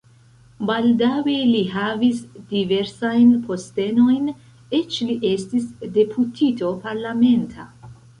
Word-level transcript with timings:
Baldaŭe 0.67 1.33
li 1.49 1.59
havis 1.73 2.21
diversajn 2.53 3.29
postenojn, 3.49 4.31
eĉ 4.79 4.97
li 5.11 5.19
estis 5.33 5.69
deputito 5.99 6.73
parlamenta. 6.87 7.69